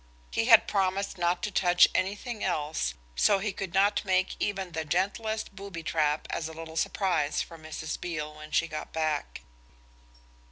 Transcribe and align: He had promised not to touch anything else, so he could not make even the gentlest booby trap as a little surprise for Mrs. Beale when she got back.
He 0.31 0.45
had 0.45 0.67
promised 0.67 1.19
not 1.19 1.43
to 1.43 1.51
touch 1.51 1.87
anything 1.93 2.43
else, 2.43 2.95
so 3.15 3.37
he 3.37 3.53
could 3.53 3.71
not 3.71 4.03
make 4.03 4.35
even 4.39 4.71
the 4.71 4.83
gentlest 4.83 5.55
booby 5.55 5.83
trap 5.83 6.25
as 6.31 6.47
a 6.49 6.53
little 6.53 6.75
surprise 6.75 7.43
for 7.43 7.55
Mrs. 7.55 8.01
Beale 8.01 8.33
when 8.33 8.49
she 8.49 8.67
got 8.67 8.91
back. 8.93 9.41